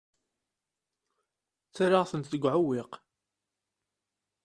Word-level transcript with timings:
Ttarraɣ-tent 1.67 2.29
deg 2.31 2.43
uɛewwiq. 2.43 2.91